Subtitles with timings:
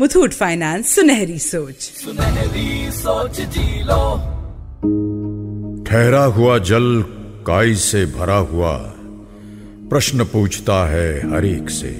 [0.00, 4.16] Muthoot finance सुनहरी सोच। सुनहरी सोच जी लो।
[5.84, 7.04] ठहरा हुआ जल
[7.46, 8.76] काई से भरा हुआ
[9.90, 11.90] प्रश्न पूछता है हर एक से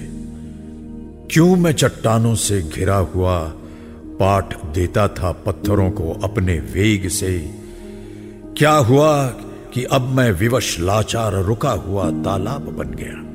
[1.31, 3.53] क्यों मैं चट्टानों से घिरा हुआ
[4.21, 7.55] पाठ देता था पत्थरों को अपने वेग से
[8.59, 9.27] क्या हुआ
[9.75, 13.31] कि अब मैं विवश लाचार रुका हुआ तालाब बन गया?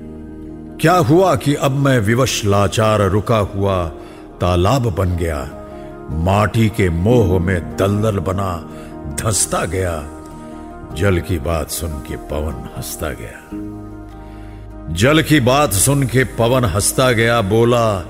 [0.81, 3.91] क्या हुआ कि अब मैं विवश लाचार रुका हुआ
[4.41, 5.49] तालाब बन गया।
[6.11, 8.69] माटी के मोह में दलदल बना,
[9.23, 10.09] धंसता गया।
[10.93, 13.49] जल की बात सुन के पवन हंसता गया।
[14.93, 18.01] जल की बात सुन के पवन हंसता गया, बोला,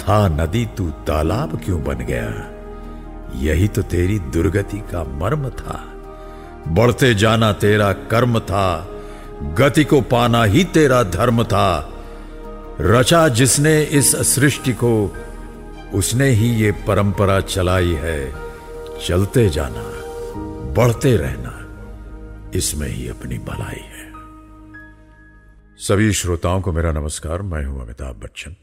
[0.00, 2.50] था नदी तू तालाब क्यों बन गया?
[3.36, 5.84] यही तो तेरी दुर्गति का मर्म था।
[6.68, 8.88] बढ़ते जाना तेरा कर्म था,
[9.42, 11.92] गति को पाना ही तेरा धर्म था।
[12.80, 15.16] रचा जिसने इस सृष्टि को
[15.94, 18.32] उसने ही ये परंपरा चलाई है,
[19.06, 19.82] चलते जाना,
[20.72, 21.54] बढ़ते रहना,
[22.54, 24.06] इसमें ही अपनी भलाई है।
[25.78, 28.56] सभी श्रोताओं को मेरा नमस्कार, मैं हूँ अमिताभ बच्चन,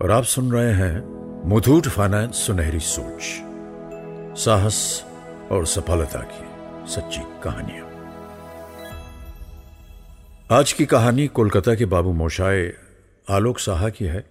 [0.00, 3.22] और आप सुन रहे हैं मुथूट फाइनेंस सुनहरी सोच,
[4.38, 5.04] साहस
[5.52, 7.86] और सफलता की सच्ची कहानियाँ।
[10.58, 12.72] आज की कहानी कोलकाता के बाबू मोशाए
[13.30, 14.24] आलोक साहा की है।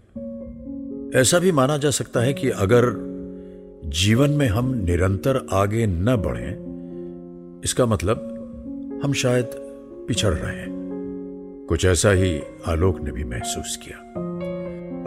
[1.16, 2.86] ऐसा भी माना जा सकता है कि अगर
[3.86, 8.18] जीवन में हम निरंतर आगे न बढ़ें, इसका मतलब
[9.04, 9.46] हम शायद
[10.08, 10.70] पिछड़ रहे हैं।
[11.70, 13.98] कुछ ऐसा ही आलोक ने भी महसूस किया।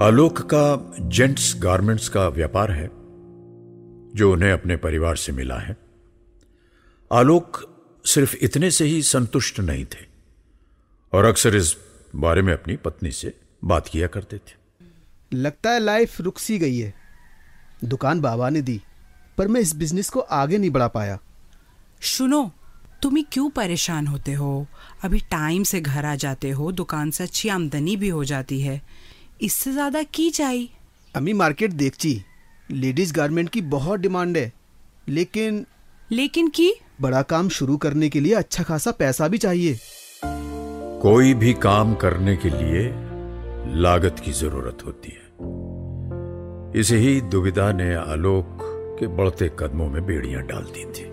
[0.06, 2.90] आलोक का जेंट्स गारमेंट्स का व्यापार है,
[4.14, 5.76] जो उन्हें अपने परिवार से मिला है।
[7.12, 10.06] आलोक सिर्फ़ इतने से ही संतुष्ट नहीं थे
[11.12, 11.76] और अक्सर इस
[12.16, 14.61] बारे में अपनी पत्नी से बात किया करते थे।
[15.32, 16.92] लगता है लाइफ रुक सी गई है।
[17.84, 18.80] दुकान बाबा ने दी
[19.38, 21.18] पर मैं इस बिज़नेस को आगे नहीं बढ़ा पाया।
[22.02, 22.50] सुनो
[23.02, 24.66] तुम ही क्यों परेशान होते हो?
[25.04, 28.80] अभी टाइम से घर आ जाते हो दुकान से अच्छी आमदनी भी हो जाती है।
[29.42, 30.68] इससे ज़्यादा की चाहिए?
[31.14, 32.20] अम्मी मार्केट देखची
[32.70, 34.52] लेडीज़ गारमेंट की बहुत डिमांड है
[35.08, 35.64] लेकिन
[36.10, 36.72] लेकिन की?
[37.00, 39.78] बड़ा काम शुरू करने के लिए अच्छा खासा पैसा भी चाहिए।
[41.02, 42.84] कोई भी काम करने के लिए
[43.76, 45.21] लागत की ज़रूरत होती है।
[46.76, 48.58] इसे ही दुविधा ने आलोक
[49.00, 51.04] के बढ़ते कदमों में बेड़ियाँ डाल दी थी।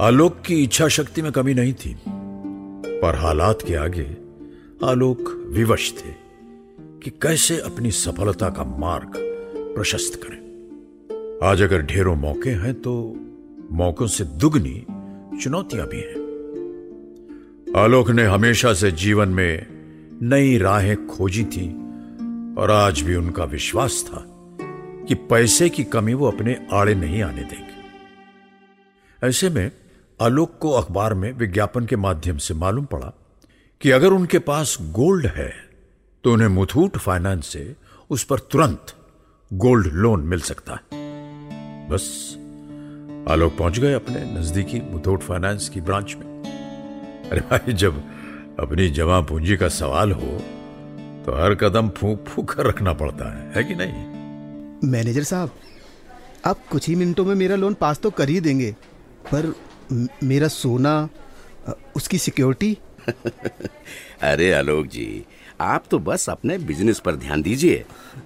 [0.00, 1.96] आलोक की इच्छा शक्ति में कमी नहीं थी,
[3.00, 4.06] पर हालात के आगे
[4.84, 6.12] आलोक विवश थे
[7.02, 9.12] कि कैसे अपनी सफलता का मार्ग
[9.74, 13.16] प्रशस्त करें। आज अगर ढेरों मौके हैं तो
[13.72, 14.86] मौकों से दुगनी
[15.42, 16.24] चुनौतियाँ भी हैं।
[17.76, 19.66] आलोक ने हमेशा से जीवन में
[20.22, 21.66] नई राहें खोजी थी
[22.58, 24.24] और आज भी उनका विश्वास था
[25.04, 29.70] कि पैसे की कमी वो अपने आड़े नहीं आने देंगे। ऐसे में
[30.20, 33.12] आलोक को अखबार में विज्ञापन के माध्यम से मालूम पड़ा
[33.80, 35.52] कि अगर उनके पास गोल्ड है
[36.24, 37.76] तो उन्हें मुथूट फाइनेंस से
[38.10, 38.94] उस पर तुरंत
[39.52, 40.88] गोल्ड लोन मिल सकता है।
[41.88, 42.34] बस,
[43.28, 46.26] आलोक पहुँच गए अपने नजदीकी मुथूट फाइनेंस की ब्रांच में।
[47.30, 48.02] अरे भाई, जब
[48.60, 50.42] अपनी जमा पूंजी का सवाल हो
[51.26, 54.90] तो हर कदम फूक फूक कर रखना पड़ता है है कि नहीं?
[54.90, 55.50] मैनेजर साहब
[56.44, 58.74] आप कुछ ही मिनटों में मेरा लोन पास तो कर ही देंगे
[59.34, 59.54] पर
[60.24, 61.08] मेरा सोना
[61.96, 62.78] उसकी सिक्योरिटी?
[64.22, 65.24] अरे आलोक जी
[65.60, 67.84] आप तो बस अपने बिज़नेस पर ध्यान दीजिए।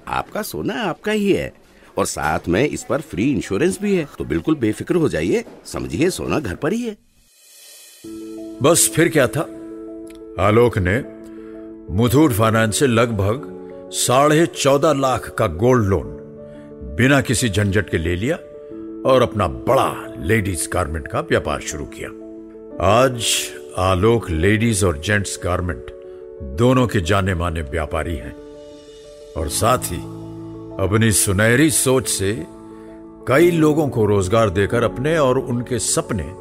[0.08, 1.52] आपका सोना आपका ही है
[1.98, 6.10] और साथ में इस पर फ्री इंश्योरेंस भी है। तो बिल्कुल बेफिक्र हो जाइए समझिए
[6.10, 6.96] सोना घर पर ही है।
[8.62, 9.40] बस फिर क्या था?
[10.46, 11.19] आलोक ने
[11.88, 13.42] मुथूट फाइनेंस से लगभग
[13.92, 16.04] साढ़े चौदह लाख का गोल्ड लोन,
[16.96, 18.36] बिना किसी झंझट के ले लिया
[19.10, 22.08] और अपना बड़ा लेडीज़ गारमेंट का व्यापार शुरू किया।
[23.00, 23.24] आज
[23.78, 25.90] आलोक लेडीज़ और जेंट्स गारमेंट
[26.58, 28.34] दोनों के जाने माने व्यापारी हैं
[29.36, 30.00] और साथ ही
[30.84, 32.32] अपनी सुनहरी सोच से
[33.28, 36.32] कई लोगों को रोज़गार देकर अपने और उनके सपने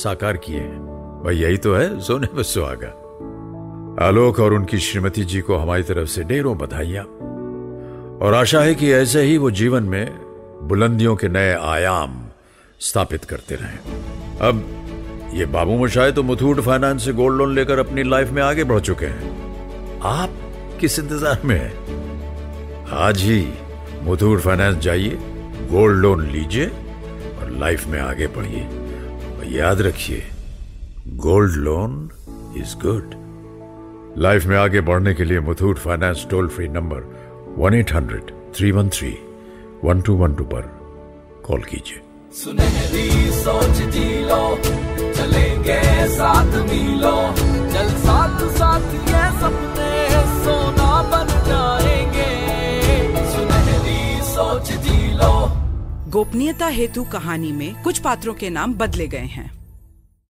[0.00, 0.80] साकार किए हैं।
[1.24, 3.02] भाई, यही तो है, सोने पर सुहागा।
[4.02, 7.04] आलोक और उनकी श्रीमती जी को हमारी तरफ़ से ढेरों बधाइयाँ।
[8.18, 10.18] और आशा है कि ऐसे ही वो जीवन में
[10.68, 12.18] बुलंदियों के नए आयाम
[12.80, 13.78] स्थापित करते रहें।
[14.48, 18.64] अब ये बाबू मशाए तो मुथूट फाइनेंस से गोल्ड लोन लेकर अपनी लाइफ में आगे
[18.64, 20.30] बढ़ चुके हैं। आप
[20.80, 22.86] किस इंतज़ार में हैं?
[22.88, 23.48] आज ही
[24.02, 25.18] मुथूट फाइनेंस जाइए,
[25.70, 28.64] गोल्ड लोन लीजिए और लाइफ में आगे बढ़िए।
[29.38, 30.22] और याद रखिए,
[31.06, 32.10] gold loan
[32.56, 33.25] is good
[34.18, 37.00] life में आगे बढ़ने के लिए Muthoot finance toll free number
[37.58, 39.18] one eight hundred three one three
[39.84, 40.62] one two one two पर
[41.46, 42.00] कॉल कीजिए।
[42.32, 44.56] सुनहरी सोच जी लो
[45.12, 47.34] चलेंगे साथ मिलो।
[47.72, 50.08] चल साथ साथ ये सपने
[50.44, 52.30] सोना बन जाएँगे।
[53.32, 55.34] सुनहरी सोच जी लो।
[56.10, 59.55] गोपनीयता हेतु कहानी में कुछ पात्रों के नाम बदले गए हैं।